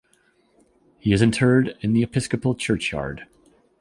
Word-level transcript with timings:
He 0.97 1.13
is 1.13 1.21
interred 1.21 1.77
in 1.81 1.93
the 1.93 2.01
Episcopal 2.01 2.55
Churchyard. 2.55 3.27